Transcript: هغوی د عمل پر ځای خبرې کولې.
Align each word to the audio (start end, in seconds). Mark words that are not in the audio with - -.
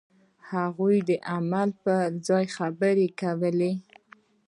هغوی 0.51 0.97
د 1.09 1.11
عمل 1.31 1.69
پر 1.83 2.01
ځای 2.27 2.45
خبرې 2.55 3.07
کولې. 3.21 3.71